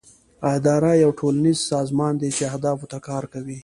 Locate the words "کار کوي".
3.07-3.57